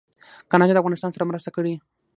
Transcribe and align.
کاناډا 0.51 0.73
د 0.73 0.77
افغانستان 0.81 1.11
سره 1.13 1.29
مرسته 1.31 1.49
کړې. 1.55 1.73